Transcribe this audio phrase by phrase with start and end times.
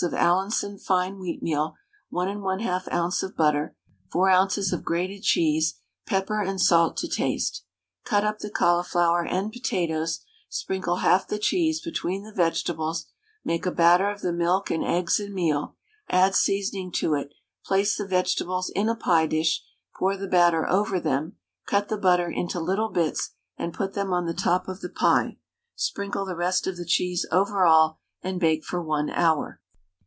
[0.03, 1.75] of Allinson fine wheatmeal,
[2.09, 3.21] 1 1/2 oz.
[3.21, 3.75] of butter,
[4.11, 4.73] 4 oz.
[4.73, 5.75] of grated cheese,
[6.07, 7.63] pepper and salt to taste.
[8.03, 13.05] Cut up the cauliflower and potatoes, sprinkle half the cheese between the vegetables,
[13.45, 15.75] make a batter of the milk and eggs and meal,
[16.09, 17.31] add seasoning to it,
[17.63, 19.63] place the vegetables in a pie dish,
[19.95, 21.35] pour the batter over them,
[21.67, 25.37] cut the butter into little bits and put them on the top of the pie,
[25.75, 29.59] sprinkle the rest of the cheese over all, and bake for 1 hour.